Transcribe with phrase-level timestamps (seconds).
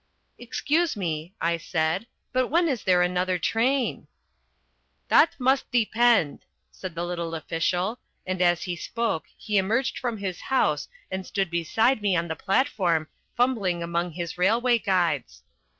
[0.39, 4.07] "Excuse me," I said, "but when is there another train?"
[5.09, 10.39] "That must depend," said the little official, and as he spoke he emerged from his
[10.41, 15.43] house and stood beside me on the platform fumbling among his railway guides.